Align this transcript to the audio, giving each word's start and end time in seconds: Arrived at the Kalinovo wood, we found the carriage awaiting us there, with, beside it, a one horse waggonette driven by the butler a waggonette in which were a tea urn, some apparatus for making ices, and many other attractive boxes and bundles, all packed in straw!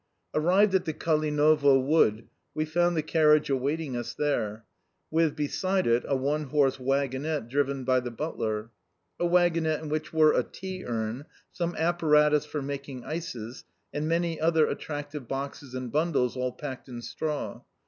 Arrived 0.33 0.73
at 0.73 0.85
the 0.85 0.95
Kalinovo 0.95 1.77
wood, 1.79 2.27
we 2.55 2.65
found 2.65 2.97
the 2.97 3.03
carriage 3.03 3.51
awaiting 3.51 3.95
us 3.95 4.15
there, 4.15 4.65
with, 5.11 5.35
beside 5.35 5.85
it, 5.85 6.03
a 6.07 6.15
one 6.15 6.45
horse 6.45 6.79
waggonette 6.79 7.47
driven 7.47 7.83
by 7.83 7.99
the 7.99 8.09
butler 8.09 8.71
a 9.19 9.25
waggonette 9.27 9.79
in 9.79 9.89
which 9.89 10.11
were 10.11 10.33
a 10.33 10.41
tea 10.41 10.83
urn, 10.85 11.25
some 11.51 11.75
apparatus 11.75 12.47
for 12.47 12.63
making 12.63 13.05
ices, 13.05 13.63
and 13.93 14.07
many 14.07 14.41
other 14.41 14.65
attractive 14.65 15.27
boxes 15.27 15.75
and 15.75 15.91
bundles, 15.91 16.35
all 16.35 16.51
packed 16.51 16.87
in 16.89 17.03
straw! 17.03 17.61